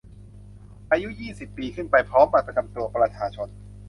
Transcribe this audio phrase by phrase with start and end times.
[0.91, 3.49] อายุ ยี่สิบ ปีขึ้นไป พร้อมบัตรประจำตัวประชาชน